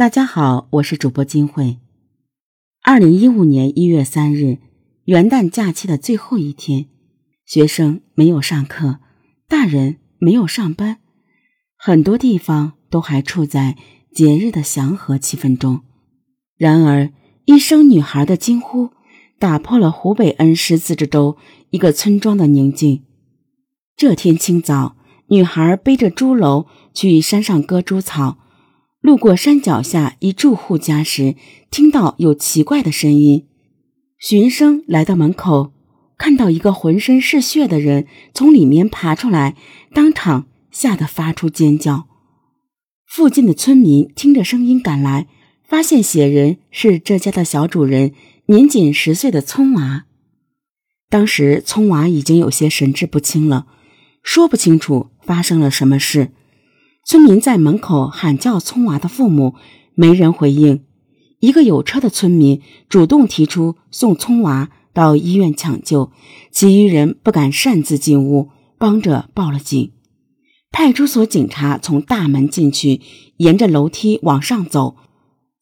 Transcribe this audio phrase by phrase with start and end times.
[0.00, 1.76] 大家好，我是主播金慧。
[2.82, 4.56] 二零一五年一月三日，
[5.04, 6.86] 元旦假期的最后一天，
[7.44, 9.00] 学生没有上课，
[9.46, 11.00] 大人没有上班，
[11.76, 13.76] 很多地方都还处在
[14.10, 15.82] 节日的祥和气氛中。
[16.56, 17.12] 然而，
[17.44, 18.92] 一声女孩的惊呼，
[19.38, 21.36] 打破了湖北恩施自治州
[21.68, 23.04] 一个村庄的宁静。
[23.94, 24.96] 这天清早，
[25.26, 26.64] 女孩背着猪篓
[26.94, 28.38] 去山上割猪草。
[29.10, 31.34] 路过山脚下一住户家时，
[31.68, 33.44] 听到有奇怪的声音，
[34.20, 35.72] 循声来到门口，
[36.16, 39.56] 看到一个浑身是血的人从里面爬出来，
[39.92, 42.06] 当场吓得发出尖叫。
[43.04, 45.26] 附近的村民听着声音赶来，
[45.66, 48.12] 发现血人是这家的小主人，
[48.46, 50.04] 年仅十岁的葱娃。
[51.08, 53.66] 当时葱娃已经有些神志不清了，
[54.22, 56.30] 说不清楚发生了什么事。
[57.04, 59.54] 村民在门口喊叫葱娃的父母，
[59.94, 60.84] 没人回应。
[61.40, 66.12] 一个有车的村民主动提出送葱娃到医院抢救，
[66.52, 69.92] 其余人不敢擅自进屋，帮着报了警。
[70.70, 73.00] 派出所警察从大门进去，
[73.38, 74.96] 沿着楼梯往上走，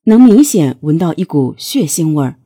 [0.04, 2.38] 能明显闻到一股血腥味儿。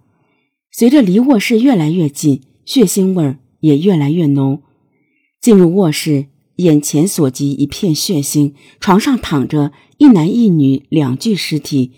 [0.71, 4.63] 随着离卧室越来越近，血腥味儿也越来越浓。
[5.41, 6.27] 进入卧室。
[6.63, 11.93] 眼前所及一片血腥，床上躺着一男一女两具尸体，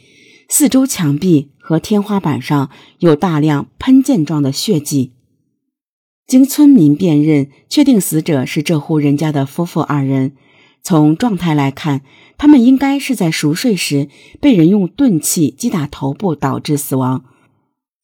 [0.49, 5.13] 四周墙壁和天花板上有大量喷溅状的血迹。
[6.27, 10.33] 经村民辨认，确定死者是这户人家的夫妇二人。
[10.83, 12.03] 从状态来看，
[12.37, 14.09] 他们应该是在熟睡时
[14.41, 17.25] 被人用钝器击打头部导致死亡。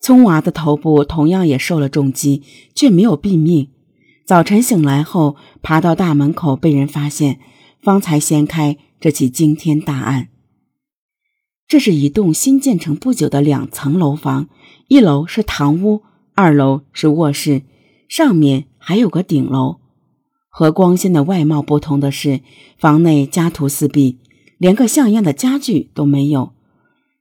[0.00, 2.42] 聪娃的头部同样也受了重击，
[2.74, 3.68] 却没有毙命。
[4.30, 7.40] 早晨醒来后，爬到大门口被人发现，
[7.82, 10.28] 方才掀开这起惊天大案。
[11.66, 14.48] 这是一栋新建成不久的两层楼房，
[14.86, 16.02] 一楼是堂屋，
[16.36, 17.62] 二楼是卧室，
[18.08, 19.80] 上面还有个顶楼。
[20.48, 22.42] 和光鲜的外貌不同的是，
[22.78, 24.20] 房内家徒四壁，
[24.58, 26.52] 连个像样的家具都没有。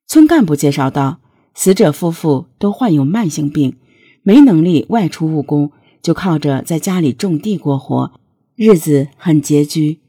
[0.05, 1.17] 村干部介绍道，
[1.55, 3.77] 死者夫妇都患有慢性病，
[4.21, 5.71] 没能力外出务工。
[6.09, 8.13] 就靠着在家里种地过活，
[8.55, 9.99] 日子很拮据。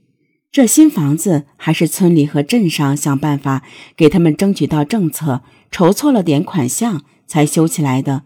[0.51, 3.63] 这新房子还是村里和镇上想办法
[3.95, 8.23] 给他们争取到政策，筹措了点款项才修起来的。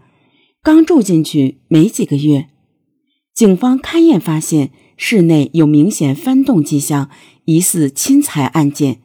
[0.63, 2.47] 刚住进去没几个月，
[3.34, 7.11] 警方勘验发现室内有明显翻动迹象，
[7.47, 8.99] 疑似侵财案件。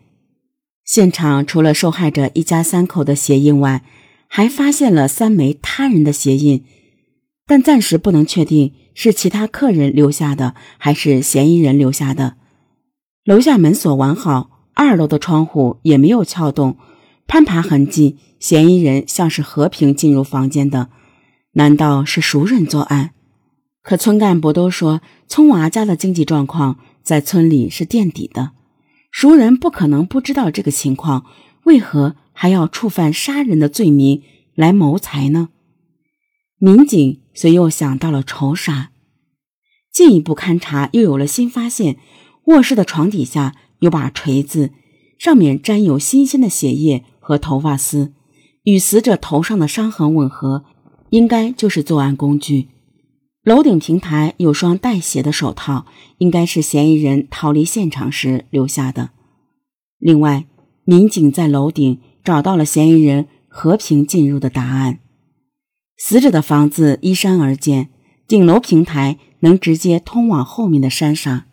[0.85, 3.83] 现场除了受害者一家三口的鞋印外，
[4.27, 6.63] 还发现了三枚他人的鞋印。
[7.49, 12.35] 但暂时不能确定是其他客人留下的还是嫌疑人留下的。
[13.25, 16.77] 楼下门锁完好，二楼的窗户也没有撬动，
[17.25, 20.89] 攀爬痕迹，嫌疑人像是和平进入房间的。
[21.53, 23.15] 难道是熟人作案？
[23.81, 28.51] 可村干部都说，聪娃家的经济状况在村里是垫底的，
[29.09, 31.25] 熟人不可能不知道这个情况，
[31.63, 34.21] 为何还要触犯杀人的罪名
[34.53, 35.49] 来谋财呢？
[36.61, 38.91] 民警遂又想到了仇杀，
[39.93, 41.97] 进一步勘查又有了新发现：
[42.47, 44.71] 卧室的床底下有把锤子，
[45.17, 48.11] 上面沾有新鲜的血液和头发丝，
[48.63, 50.65] 与死者头上的伤痕吻合，
[51.11, 52.67] 应该就是作案工具。
[53.45, 55.85] 楼顶平台有双带血的手套，
[56.17, 59.11] 应该是嫌疑人逃离现场时留下的。
[59.97, 60.45] 另外，
[60.83, 64.99] 民警在楼顶找到了嫌疑人和平进入的答案。
[66.01, 67.89] 死者的房子依山而建，
[68.25, 71.43] 顶楼平台能直接通往后面的山上，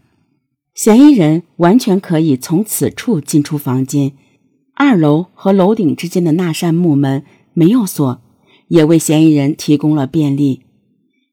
[0.72, 4.12] 嫌疑人完全可以从此处进出房间。
[4.74, 7.24] 二楼和楼顶之间的那扇木门
[7.54, 8.22] 没有锁，
[8.68, 10.62] 也为嫌疑人提供了便利。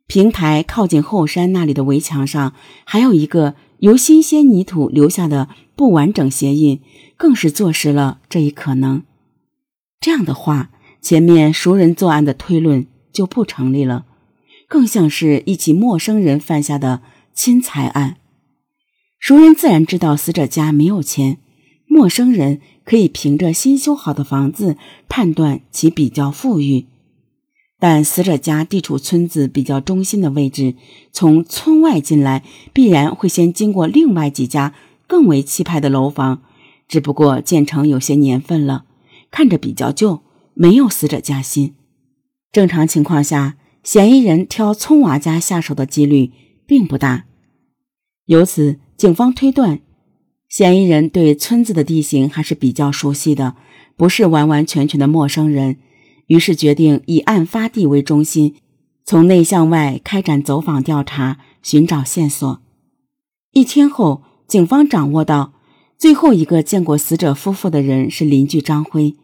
[0.07, 2.53] 平台靠近后山那里的围墙上
[2.83, 6.81] 还有一个由新鲜泥土留下的不完整鞋印，
[7.15, 9.03] 更是坐实了这一可能。
[9.99, 12.87] 这样的话，前面熟人作案的推论。
[13.13, 14.05] 就不成立了，
[14.67, 17.01] 更像是一起陌生人犯下的
[17.33, 18.17] 侵财案。
[19.19, 21.37] 熟人自然知道死者家没有钱，
[21.87, 24.75] 陌生人可以凭着新修好的房子
[25.07, 26.87] 判断其比较富裕。
[27.79, 30.75] 但死者家地处村子比较中心的位置，
[31.11, 32.43] 从村外进来
[32.73, 34.73] 必然会先经过另外几家
[35.05, 36.41] 更为气派的楼房，
[36.87, 38.85] 只不过建成有些年份了，
[39.29, 40.21] 看着比较旧，
[40.53, 41.75] 没有死者家新。
[42.53, 46.31] 正常情况下，嫌疑人挑葱娃家下手的几率
[46.67, 47.25] 并不大。
[48.27, 49.79] 由此，警方推断，
[50.47, 53.55] 嫌疑人对村子的地形还是比较熟悉的，
[53.97, 55.77] 不是完完全全的陌生人，
[56.27, 58.55] 于是决定以案发地为中心，
[59.03, 62.61] 从内向外开展走访调查，寻找线索。
[63.53, 65.53] 一天后，警方掌握到
[65.97, 69.15] 最后一个见过死者夫妇的人是邻居张辉。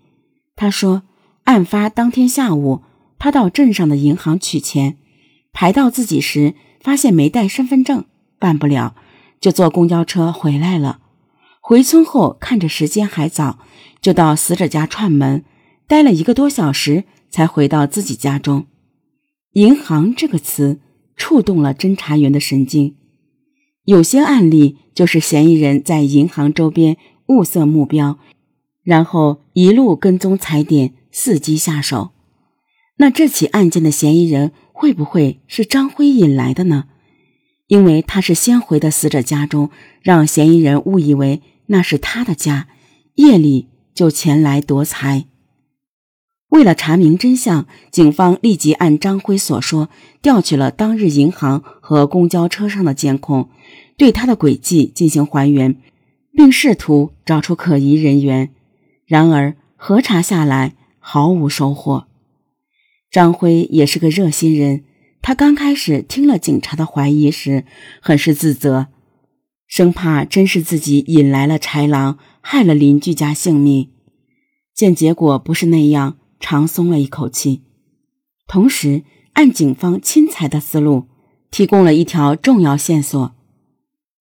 [0.55, 1.03] 他说，
[1.43, 2.81] 案发当天下午，
[3.19, 4.97] 他到镇上的银行取钱，
[5.51, 8.05] 排到自己时发现没带身份证，
[8.39, 8.95] 办不了，
[9.39, 11.01] 就坐公交车回来了。
[11.61, 13.59] 回村后，看着时间还早，
[14.01, 15.43] 就到死者家串门，
[15.85, 18.65] 待了一个多小时，才回到自己家中。
[19.53, 20.79] 银行这个词
[21.15, 22.95] 触动了侦查员的神经。
[23.83, 28.17] 有些案例就是嫌疑人在银行周边物色目标，
[28.83, 32.11] 然后一路跟踪踩点，伺机下手。
[33.01, 36.85] 那这起案件的嫌疑人会不会是张辉引来的呢？
[37.67, 39.69] 因为他是先回的死者家中，
[40.01, 41.41] 让嫌疑人误以为。
[41.71, 42.67] 那是他的家，
[43.15, 45.27] 夜里就前来夺财。
[46.49, 49.89] 为了查明真相，警方立即按张辉所说，
[50.21, 53.49] 调取了当日银行和公交车上的监控，
[53.97, 55.79] 对他的轨迹进行还原，
[56.33, 58.49] 并试图找出可疑人员。
[59.05, 62.08] 然而核查下来毫无收获。
[63.11, 64.83] 张辉也是个热心人，
[65.21, 67.65] 他刚开始听了警察的怀疑时，
[68.01, 68.87] 很是自责。
[69.67, 73.89] 生怕真是自己引来了豺狼，害了邻居家性命。
[74.73, 77.63] 见结果不是那样，长松了一口气。
[78.47, 79.03] 同时，
[79.33, 81.07] 按警方亲裁的思路，
[81.51, 83.35] 提供了一条重要线索：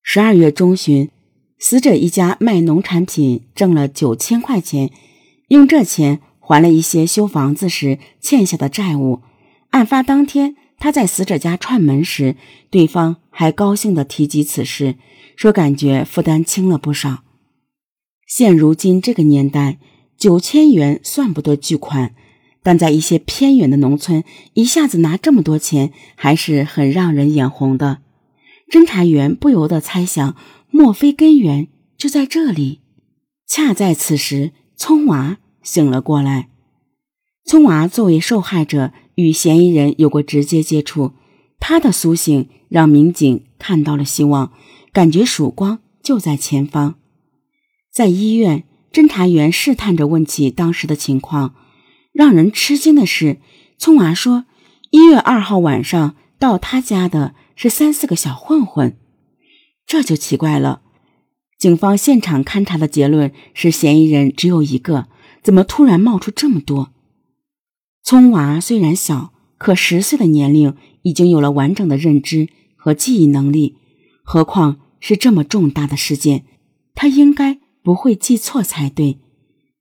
[0.02, 1.10] 十二月中旬，
[1.58, 4.90] 死者一家卖农产品挣了九千块钱，
[5.48, 9.20] 用这钱还了一些修房子时欠下的债务。
[9.72, 12.36] 案发当天，他在死者家串门时，
[12.70, 14.94] 对方还高兴地提及此事。
[15.36, 17.18] 说感觉负担轻了不少。
[18.26, 19.78] 现如今这个年代，
[20.16, 22.14] 九千元算不得巨款，
[22.62, 24.24] 但在一些偏远的农村，
[24.54, 27.98] 一下子拿这么多钱还是很让人眼红的。
[28.72, 30.34] 侦查员不由得猜想，
[30.70, 31.68] 莫非根源
[31.98, 32.80] 就在这里？
[33.46, 36.48] 恰在此时，葱娃醒了过来。
[37.44, 41.12] 聪娃作为受害者，与嫌疑人有过直接接触，
[41.58, 44.52] 他的苏醒让民警看到了希望。
[44.92, 46.96] 感觉曙光就在前方，
[47.92, 51.54] 在医院，侦查员试探着问起当时的情况。
[52.12, 53.38] 让人吃惊的是，
[53.76, 54.46] 聪娃说，
[54.90, 58.96] 一月二号晚上到他家的是三四个小混混。
[59.86, 60.82] 这就奇怪了。
[61.58, 65.06] 警方现场勘查的结论是嫌疑人只有一个，
[65.48, 66.92] 怎么突然冒出这么多？
[68.02, 73.78] 葱娃虽然小，可十岁的年龄已经有了完整的认知和记忆能力，
[74.22, 74.78] 何况。
[75.00, 76.44] 是这么重大的事件，
[76.94, 79.20] 他应该不会记错才对，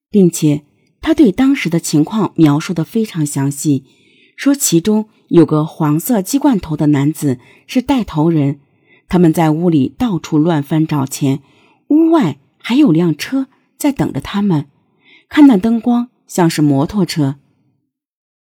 [0.09, 0.63] 并且
[1.01, 3.83] 他对当时的情况描述的非常详细，
[4.37, 8.61] 说其中有个黄色鸡冠头的男子是带头人，
[9.09, 11.41] 他们在屋里到处乱翻找钱，
[11.89, 13.47] 屋外还有辆车
[13.77, 14.67] 在等着他们，
[15.29, 17.35] 看那灯光像是摩托车。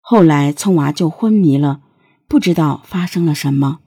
[0.01, 1.83] 后来聪娃就昏迷了，
[2.27, 3.81] 不知道发生了什么。